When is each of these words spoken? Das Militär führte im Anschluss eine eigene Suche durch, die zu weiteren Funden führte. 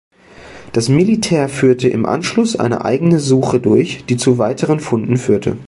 Das 0.73 0.89
Militär 0.89 1.47
führte 1.47 1.87
im 1.87 2.07
Anschluss 2.07 2.55
eine 2.55 2.83
eigene 2.83 3.19
Suche 3.19 3.59
durch, 3.59 4.03
die 4.05 4.17
zu 4.17 4.39
weiteren 4.39 4.79
Funden 4.79 5.17
führte. 5.17 5.59